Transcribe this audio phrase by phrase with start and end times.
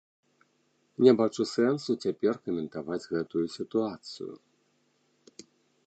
[1.07, 4.31] Не бачу сэнсу цяпер каментаваць гэтую сітуацыю.